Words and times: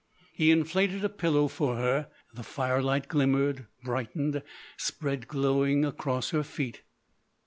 He 0.33 0.49
inflated 0.49 1.05
a 1.05 1.09
pillow 1.09 1.47
for 1.47 1.75
her; 1.75 2.07
the 2.33 2.41
firelight 2.41 3.07
glimmered, 3.07 3.67
brightened, 3.83 4.41
spread 4.75 5.27
glowing 5.27 5.85
across 5.85 6.31
her 6.31 6.41
feet. 6.41 6.81